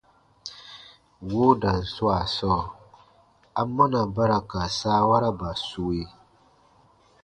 [1.29, 2.61] Woodan swaa sɔɔ,
[3.59, 6.03] amɔna ba ra ka saawaraba sue?